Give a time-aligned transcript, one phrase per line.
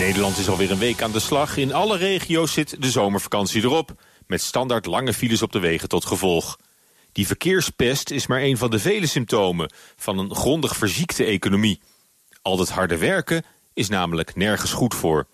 [0.00, 1.56] Nederland is alweer een week aan de slag.
[1.56, 4.02] In alle regio's zit de zomervakantie erop.
[4.26, 6.58] Met standaard lange files op de wegen tot gevolg.
[7.12, 11.80] Die verkeerspest is maar een van de vele symptomen van een grondig verziekte economie.
[12.42, 15.26] Al dat harde werken is namelijk nergens goed voor.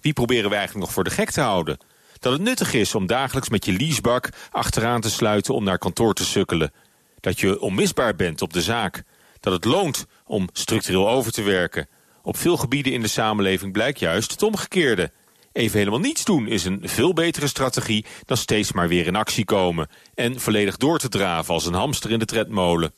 [0.00, 1.78] Wie proberen we eigenlijk nog voor de gek te houden?
[2.18, 6.14] Dat het nuttig is om dagelijks met je leasebak achteraan te sluiten om naar kantoor
[6.14, 6.72] te sukkelen.
[7.20, 9.02] Dat je onmisbaar bent op de zaak.
[9.40, 11.88] Dat het loont om structureel over te werken.
[12.28, 15.12] Op veel gebieden in de samenleving blijkt juist het omgekeerde.
[15.52, 19.44] Even helemaal niets doen is een veel betere strategie dan steeds maar weer in actie
[19.44, 19.88] komen.
[20.14, 22.92] En volledig door te draven als een hamster in de tredmolen.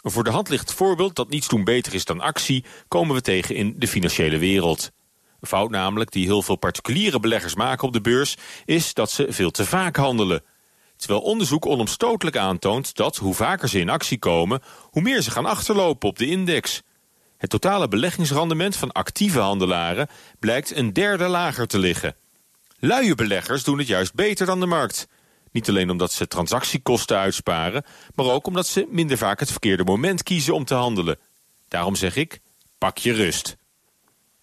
[0.00, 2.64] Een voor de hand liggend voorbeeld dat niets doen beter is dan actie...
[2.88, 4.90] komen we tegen in de financiële wereld.
[5.40, 8.36] Een fout namelijk die heel veel particuliere beleggers maken op de beurs...
[8.64, 10.44] is dat ze veel te vaak handelen.
[10.96, 14.62] Terwijl onderzoek onomstotelijk aantoont dat hoe vaker ze in actie komen...
[14.80, 16.82] hoe meer ze gaan achterlopen op de index...
[17.42, 22.16] Het totale beleggingsrendement van actieve handelaren blijkt een derde lager te liggen.
[22.78, 25.08] Luie beleggers doen het juist beter dan de markt.
[25.50, 30.22] Niet alleen omdat ze transactiekosten uitsparen, maar ook omdat ze minder vaak het verkeerde moment
[30.22, 31.18] kiezen om te handelen.
[31.68, 32.40] Daarom zeg ik,
[32.78, 33.56] pak je rust.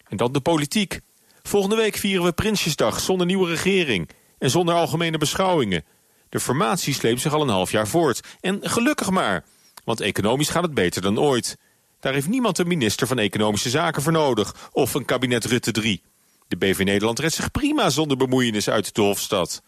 [0.08, 1.00] En dan de politiek.
[1.42, 5.86] Volgende week vieren we Prinsjesdag zonder nieuwe regering en zonder algemene beschouwingen.
[6.30, 8.28] De formatie sleept zich al een half jaar voort.
[8.40, 9.46] En gelukkig maar,
[9.84, 11.58] want economisch gaat het beter dan ooit.
[12.00, 14.70] Daar heeft niemand een minister van Economische Zaken voor nodig.
[14.72, 16.02] Of een kabinet Rutte 3.
[16.48, 19.62] De BV Nederland redt zich prima zonder bemoeienis uit de Hofstad.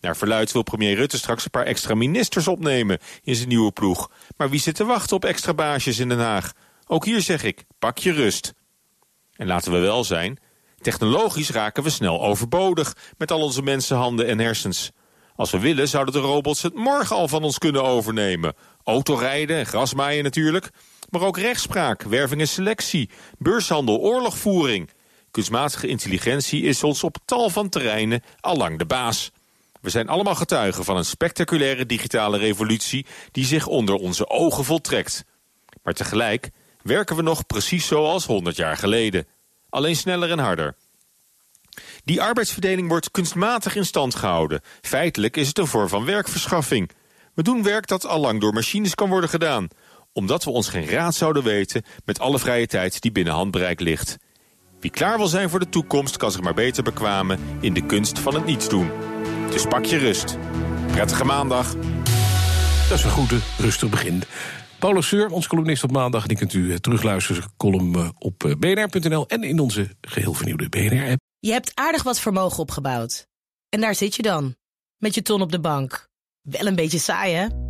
[0.00, 4.10] Naar verluid wil premier Rutte straks een paar extra ministers opnemen in zijn nieuwe ploeg.
[4.36, 6.52] Maar wie zit te wachten op extra baasjes in Den Haag?
[6.86, 8.54] Ook hier zeg ik, pak je rust.
[9.36, 10.38] En laten we wel zijn,
[10.78, 12.96] technologisch raken we snel overbodig...
[13.18, 14.90] met al onze mensenhanden en hersens.
[15.36, 18.54] Als we willen zouden de robots het morgen al van ons kunnen overnemen.
[18.84, 20.70] Autorijden en grasmaaien natuurlijk
[21.10, 24.90] maar ook rechtspraak, werving en selectie, beurshandel, oorlogvoering.
[25.30, 29.30] Kunstmatige intelligentie is ons op tal van terreinen allang de baas.
[29.80, 35.24] We zijn allemaal getuigen van een spectaculaire digitale revolutie die zich onder onze ogen voltrekt.
[35.82, 36.50] Maar tegelijk
[36.82, 39.26] werken we nog precies zoals 100 jaar geleden.
[39.68, 40.76] Alleen sneller en harder.
[42.04, 44.60] Die arbeidsverdeling wordt kunstmatig in stand gehouden.
[44.80, 46.90] Feitelijk is het een vorm van werkverschaffing.
[47.34, 49.68] We doen werk dat allang door machines kan worden gedaan
[50.12, 54.16] omdat we ons geen raad zouden weten met alle vrije tijd die binnen handbereik ligt.
[54.80, 58.18] Wie klaar wil zijn voor de toekomst kan zich maar beter bekwamen in de kunst
[58.18, 58.90] van het niets doen.
[59.50, 60.38] Dus pak je rust.
[60.90, 61.74] Prettige maandag.
[62.88, 64.22] Dat is een goede, rustig begin.
[64.78, 66.26] Paulus Seur, onze columnist op maandag.
[66.26, 70.68] Die kunt u eh, terugluisteren, column eh, op eh, bnr.nl en in onze geheel vernieuwde
[70.68, 71.20] BNR-app.
[71.38, 73.26] Je hebt aardig wat vermogen opgebouwd.
[73.68, 74.56] En daar zit je dan,
[74.96, 76.08] met je ton op de bank.
[76.40, 77.69] Wel een beetje saai, hè?